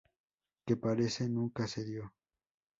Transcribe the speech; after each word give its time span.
Que 0.65 0.75
parece 0.77 1.29
nunca 1.29 1.67
se 1.67 1.85
dio. 1.85 2.11